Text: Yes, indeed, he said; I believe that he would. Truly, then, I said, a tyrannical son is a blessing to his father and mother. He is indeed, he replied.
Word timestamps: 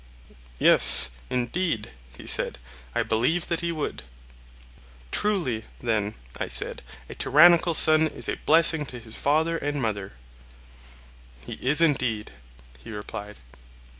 Yes, 0.57 1.11
indeed, 1.29 1.91
he 2.17 2.25
said; 2.25 2.57
I 2.95 3.03
believe 3.03 3.45
that 3.49 3.59
he 3.59 3.71
would. 3.71 4.01
Truly, 5.11 5.65
then, 5.79 6.15
I 6.39 6.47
said, 6.47 6.81
a 7.07 7.13
tyrannical 7.13 7.75
son 7.75 8.07
is 8.07 8.27
a 8.27 8.37
blessing 8.47 8.87
to 8.87 8.99
his 8.99 9.13
father 9.15 9.59
and 9.59 9.79
mother. 9.79 10.13
He 11.45 11.53
is 11.53 11.81
indeed, 11.81 12.31
he 12.83 12.89
replied. 12.91 13.37